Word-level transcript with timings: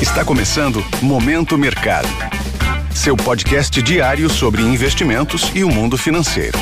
Está 0.00 0.22
começando 0.22 0.84
Momento 1.02 1.56
Mercado. 1.56 2.06
Seu 2.94 3.16
podcast 3.16 3.80
diário 3.80 4.28
sobre 4.28 4.60
investimentos 4.60 5.50
e 5.54 5.64
o 5.64 5.70
mundo 5.70 5.96
financeiro. 5.96 6.58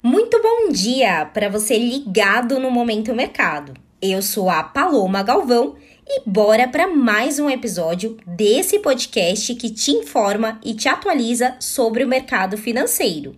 Muito 0.00 0.40
bom 0.40 0.70
dia 0.70 1.26
para 1.26 1.48
você 1.48 1.76
ligado 1.76 2.60
no 2.60 2.70
Momento 2.70 3.12
Mercado. 3.12 3.74
Eu 4.00 4.22
sou 4.22 4.48
a 4.48 4.62
Paloma 4.62 5.24
Galvão 5.24 5.74
e 6.06 6.22
bora 6.24 6.68
para 6.68 6.86
mais 6.86 7.40
um 7.40 7.50
episódio 7.50 8.16
desse 8.24 8.78
podcast 8.78 9.52
que 9.56 9.70
te 9.70 9.90
informa 9.90 10.60
e 10.64 10.74
te 10.74 10.88
atualiza 10.88 11.56
sobre 11.58 12.04
o 12.04 12.08
mercado 12.08 12.56
financeiro. 12.56 13.34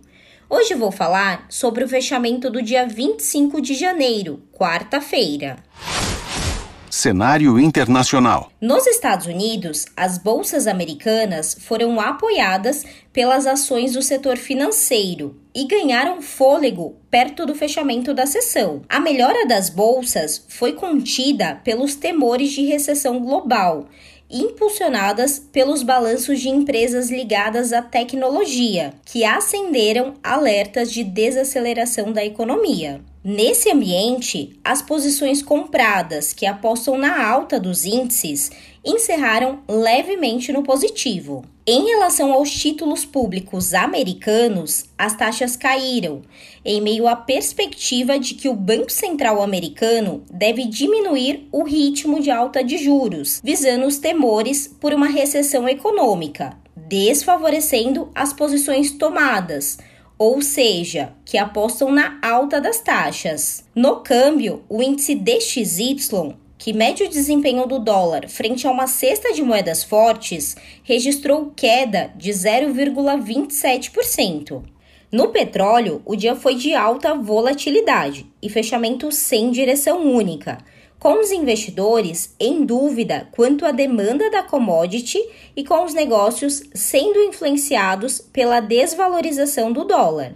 Hoje 0.47 0.75
vou 0.75 0.91
falar 0.91 1.47
sobre 1.49 1.83
o 1.83 1.89
fechamento 1.89 2.51
do 2.51 2.61
dia 2.61 2.85
25 2.85 3.59
de 3.59 3.73
janeiro, 3.73 4.43
quarta-feira. 4.53 5.57
Cenário 6.99 7.57
internacional. 7.57 8.51
Nos 8.59 8.85
Estados 8.85 9.25
Unidos, 9.25 9.85
as 9.95 10.17
bolsas 10.17 10.67
americanas 10.67 11.55
foram 11.57 11.97
apoiadas 11.97 12.83
pelas 13.13 13.47
ações 13.47 13.93
do 13.93 14.01
setor 14.01 14.35
financeiro 14.35 15.39
e 15.55 15.65
ganharam 15.65 16.21
fôlego 16.21 16.97
perto 17.09 17.45
do 17.45 17.55
fechamento 17.55 18.13
da 18.13 18.25
sessão. 18.25 18.81
A 18.89 18.99
melhora 18.99 19.47
das 19.47 19.69
bolsas 19.69 20.43
foi 20.49 20.73
contida 20.73 21.61
pelos 21.63 21.95
temores 21.95 22.51
de 22.51 22.65
recessão 22.65 23.17
global 23.21 23.87
impulsionadas 24.29 25.39
pelos 25.39 25.81
balanços 25.81 26.39
de 26.39 26.49
empresas 26.49 27.09
ligadas 27.09 27.73
à 27.73 27.81
tecnologia, 27.81 28.93
que 29.03 29.23
acenderam 29.23 30.13
alertas 30.21 30.91
de 30.91 31.03
desaceleração 31.03 32.11
da 32.11 32.23
economia. 32.23 33.01
Nesse 33.21 33.69
ambiente, 33.69 34.57
as 34.63 34.81
posições 34.81 35.41
compradas 35.43 36.31
que 36.31 36.45
apostam 36.45 36.97
na 36.97 37.27
alta 37.27 37.59
dos 37.59 37.83
índices 37.83 38.49
encerraram 38.83 39.59
levemente 39.67 40.53
no 40.53 40.63
positivo. 40.63 41.43
Em 41.67 41.85
relação 41.85 42.31
aos 42.31 42.49
títulos 42.49 43.03
públicos 43.03 43.73
americanos, 43.73 44.85
as 44.97 45.17
taxas 45.17 45.57
caíram, 45.57 46.21
em 46.63 46.79
meio 46.79 47.09
à 47.09 47.15
perspectiva 47.15 48.17
de 48.17 48.35
que 48.35 48.47
o 48.47 48.55
Banco 48.55 48.89
Central 48.89 49.43
americano 49.43 50.23
deve 50.31 50.63
diminuir 50.63 51.45
o 51.51 51.63
ritmo 51.63 52.21
de 52.21 52.31
alta 52.31 52.63
de 52.63 52.77
juros, 52.77 53.41
visando 53.43 53.85
os 53.85 53.97
temores 53.97 54.65
por 54.79 54.93
uma 54.93 55.07
recessão 55.07 55.67
econômica, 55.67 56.57
desfavorecendo 56.73 58.09
as 58.15 58.31
posições 58.31 58.91
tomadas 58.91 59.77
ou 60.19 60.39
seja, 60.41 61.13
que 61.23 61.37
apostam 61.37 61.89
na 61.89 62.19
alta 62.21 62.59
das 62.59 62.81
taxas. 62.81 63.63
No 63.73 64.01
câmbio, 64.01 64.65
o 64.67 64.83
índice 64.83 65.15
DXY, 65.15 66.35
que 66.57 66.73
mede 66.73 67.03
o 67.03 67.09
desempenho 67.09 67.65
do 67.65 67.79
dólar 67.79 68.27
frente 68.27 68.67
a 68.67 68.71
uma 68.71 68.85
cesta 68.85 69.31
de 69.31 69.41
moedas 69.41 69.81
fortes, 69.81 70.57
registrou 70.83 71.53
queda 71.55 72.11
de 72.17 72.31
0,27%. 72.31 74.61
No 75.09 75.29
petróleo, 75.29 76.01
o 76.05 76.17
dia 76.17 76.35
foi 76.35 76.55
de 76.55 76.75
alta 76.75 77.15
volatilidade 77.15 78.25
e 78.41 78.49
fechamento 78.49 79.09
sem 79.13 79.51
direção 79.51 80.05
única 80.05 80.57
com 80.99 81.21
os 81.21 81.31
investidores 81.31 82.35
em 82.39 82.65
dúvida 82.65 83.27
quanto 83.31 83.65
à 83.65 83.71
demanda 83.71 84.29
da 84.29 84.43
commodity 84.43 85.19
e 85.55 85.63
com 85.63 85.85
os 85.85 85.93
negócios 85.93 86.61
sendo 86.75 87.21
influenciados 87.21 88.19
pela 88.19 88.59
desvalorização 88.59 89.71
do 89.71 89.85
dólar. 89.85 90.33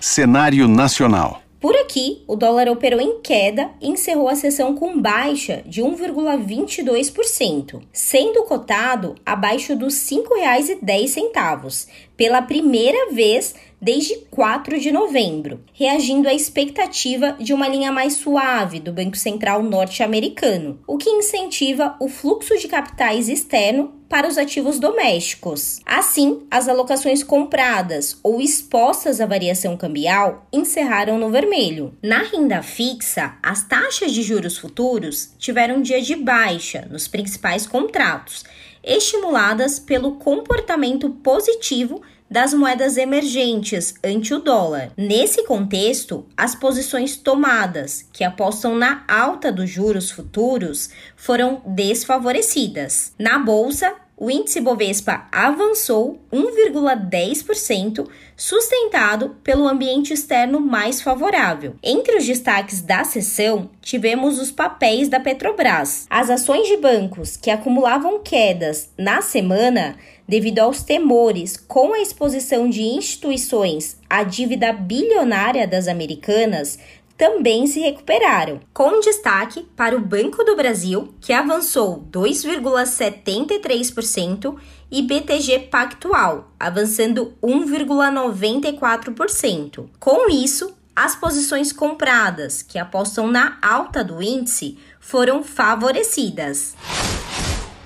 Cenário 0.00 0.66
nacional. 0.66 1.44
Por 1.64 1.74
aqui, 1.76 2.22
o 2.26 2.36
dólar 2.36 2.68
operou 2.68 3.00
em 3.00 3.22
queda 3.22 3.70
e 3.80 3.88
encerrou 3.88 4.28
a 4.28 4.36
sessão 4.36 4.74
com 4.74 5.00
baixa 5.00 5.62
de 5.64 5.80
1,22%, 5.80 7.80
sendo 7.90 8.42
cotado 8.42 9.14
abaixo 9.24 9.74
dos 9.74 10.10
R$ 10.10 10.18
5,10, 10.18 11.88
pela 12.16 12.42
primeira 12.42 13.12
vez 13.12 13.54
desde 13.84 14.16
4 14.30 14.80
de 14.80 14.90
novembro, 14.90 15.60
reagindo 15.74 16.26
à 16.26 16.32
expectativa 16.32 17.36
de 17.38 17.52
uma 17.52 17.68
linha 17.68 17.92
mais 17.92 18.14
suave 18.14 18.80
do 18.80 18.92
Banco 18.92 19.16
Central 19.16 19.62
norte-americano, 19.62 20.80
o 20.86 20.96
que 20.96 21.10
incentiva 21.10 21.94
o 22.00 22.08
fluxo 22.08 22.56
de 22.56 22.66
capitais 22.66 23.28
externo 23.28 23.92
para 24.08 24.26
os 24.26 24.38
ativos 24.38 24.78
domésticos. 24.78 25.80
Assim, 25.84 26.44
as 26.50 26.66
alocações 26.66 27.22
compradas 27.22 28.18
ou 28.22 28.40
expostas 28.40 29.20
à 29.20 29.26
variação 29.26 29.76
cambial 29.76 30.46
encerraram 30.50 31.18
no 31.18 31.30
vermelho. 31.30 31.94
Na 32.02 32.22
renda 32.22 32.62
fixa, 32.62 33.34
as 33.42 33.64
taxas 33.64 34.12
de 34.12 34.22
juros 34.22 34.56
futuros 34.56 35.34
tiveram 35.38 35.76
um 35.76 35.82
dia 35.82 36.00
de 36.00 36.14
baixa 36.14 36.88
nos 36.90 37.06
principais 37.06 37.66
contratos, 37.66 38.44
estimuladas 38.84 39.78
pelo 39.78 40.16
comportamento 40.16 41.10
positivo 41.10 42.02
das 42.30 42.52
moedas 42.52 42.96
emergentes 42.96 43.94
ante 44.02 44.34
o 44.34 44.40
dólar. 44.40 44.90
Nesse 44.96 45.44
contexto, 45.44 46.26
as 46.36 46.54
posições 46.54 47.16
tomadas, 47.16 48.08
que 48.12 48.24
apostam 48.24 48.74
na 48.74 49.04
alta 49.06 49.52
dos 49.52 49.70
juros 49.70 50.10
futuros, 50.10 50.90
foram 51.16 51.62
desfavorecidas. 51.66 53.12
Na 53.18 53.38
bolsa, 53.38 53.94
o 54.16 54.30
índice 54.30 54.60
Bovespa 54.60 55.26
avançou 55.32 56.20
1,10%, 56.32 58.08
sustentado 58.36 59.36
pelo 59.42 59.66
ambiente 59.66 60.12
externo 60.12 60.60
mais 60.60 61.02
favorável. 61.02 61.74
Entre 61.82 62.16
os 62.16 62.24
destaques 62.24 62.80
da 62.80 63.02
sessão, 63.04 63.70
tivemos 63.82 64.38
os 64.38 64.50
papéis 64.50 65.08
da 65.08 65.18
Petrobras. 65.18 66.06
As 66.08 66.30
ações 66.30 66.68
de 66.68 66.76
bancos 66.76 67.36
que 67.36 67.50
acumulavam 67.50 68.20
quedas 68.20 68.88
na 68.96 69.20
semana 69.20 69.96
devido 70.26 70.60
aos 70.60 70.82
temores 70.82 71.56
com 71.56 71.92
a 71.92 72.00
exposição 72.00 72.68
de 72.68 72.82
instituições 72.82 73.98
à 74.08 74.22
dívida 74.22 74.72
bilionária 74.72 75.66
das 75.66 75.86
americanas 75.86 76.78
também 77.16 77.66
se 77.66 77.80
recuperaram, 77.80 78.60
com 78.72 79.00
destaque 79.00 79.66
para 79.76 79.96
o 79.96 80.00
Banco 80.00 80.44
do 80.44 80.54
Brasil, 80.56 81.12
que 81.20 81.32
avançou 81.32 82.06
2,73%, 82.10 84.56
e 84.90 85.02
BTG 85.02 85.60
Pactual, 85.70 86.50
avançando 86.58 87.34
1,94%. 87.42 89.88
Com 89.98 90.30
isso, 90.30 90.74
as 90.94 91.16
posições 91.16 91.72
compradas, 91.72 92.62
que 92.62 92.78
apostam 92.78 93.26
na 93.26 93.58
alta 93.60 94.04
do 94.04 94.22
índice, 94.22 94.78
foram 95.00 95.42
favorecidas 95.42 96.76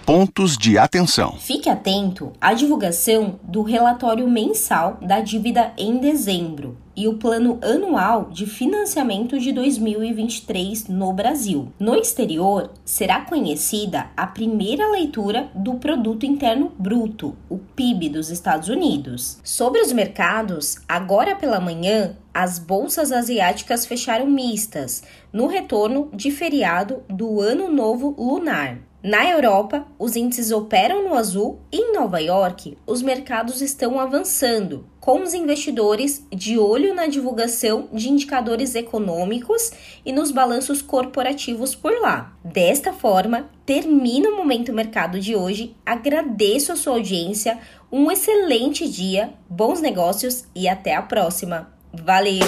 pontos 0.08 0.56
de 0.56 0.78
atenção. 0.78 1.36
Fique 1.38 1.68
atento 1.68 2.32
à 2.40 2.54
divulgação 2.54 3.38
do 3.42 3.60
relatório 3.60 4.26
mensal 4.26 4.96
da 5.02 5.20
dívida 5.20 5.74
em 5.76 5.98
dezembro 5.98 6.78
e 6.98 7.06
o 7.06 7.14
plano 7.14 7.60
anual 7.62 8.28
de 8.28 8.44
financiamento 8.44 9.38
de 9.38 9.52
2023 9.52 10.88
no 10.88 11.12
Brasil. 11.12 11.72
No 11.78 11.94
exterior, 11.94 12.72
será 12.84 13.20
conhecida 13.20 14.06
a 14.16 14.26
primeira 14.26 14.90
leitura 14.90 15.48
do 15.54 15.74
Produto 15.74 16.26
Interno 16.26 16.72
Bruto, 16.76 17.36
o 17.48 17.56
PIB 17.56 18.08
dos 18.08 18.30
Estados 18.30 18.68
Unidos. 18.68 19.38
Sobre 19.44 19.80
os 19.80 19.92
mercados, 19.92 20.78
agora 20.88 21.36
pela 21.36 21.60
manhã, 21.60 22.16
as 22.34 22.58
bolsas 22.58 23.12
asiáticas 23.12 23.86
fecharam 23.86 24.26
mistas, 24.26 25.04
no 25.32 25.46
retorno 25.46 26.10
de 26.12 26.32
feriado 26.32 27.04
do 27.08 27.40
Ano 27.40 27.70
Novo 27.70 28.12
Lunar. 28.18 28.88
Na 29.00 29.24
Europa, 29.30 29.86
os 29.96 30.16
índices 30.16 30.50
operam 30.50 31.08
no 31.08 31.14
azul 31.14 31.60
e 31.70 31.76
em 31.76 31.92
Nova 31.92 32.20
York, 32.20 32.76
os 32.84 33.00
mercados 33.00 33.62
estão 33.62 34.00
avançando, 34.00 34.84
com 35.08 35.22
os 35.22 35.32
investidores 35.32 36.22
de 36.30 36.58
olho 36.58 36.94
na 36.94 37.06
divulgação 37.06 37.88
de 37.90 38.10
indicadores 38.10 38.74
econômicos 38.74 39.70
e 40.04 40.12
nos 40.12 40.30
balanços 40.30 40.82
corporativos 40.82 41.74
por 41.74 41.98
lá. 41.98 42.34
Desta 42.44 42.92
forma, 42.92 43.48
termina 43.64 44.28
o 44.28 44.36
Momento 44.36 44.70
Mercado 44.70 45.18
de 45.18 45.34
hoje. 45.34 45.74
Agradeço 45.86 46.72
a 46.72 46.76
sua 46.76 46.92
audiência, 46.92 47.56
um 47.90 48.12
excelente 48.12 48.86
dia, 48.86 49.30
bons 49.48 49.80
negócios 49.80 50.44
e 50.54 50.68
até 50.68 50.94
a 50.94 51.00
próxima. 51.00 51.72
Valeu! 51.90 52.46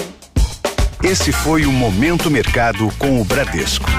Esse 1.03 1.31
foi 1.31 1.65
o 1.65 1.71
Momento 1.71 2.29
Mercado 2.29 2.89
com 2.99 3.19
o 3.19 3.25
Bradesco 3.25 3.89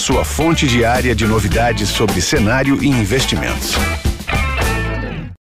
sua 0.00 0.24
fonte 0.24 0.66
diária 0.66 1.14
de 1.14 1.26
novidades 1.26 1.90
sobre 1.90 2.22
cenário 2.22 2.82
e 2.82 2.88
investimentos. 2.88 3.74